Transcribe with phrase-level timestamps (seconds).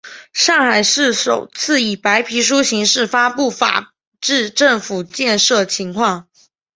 [0.33, 6.27] 上海市首次以白皮书形式发布法治政府建设情况。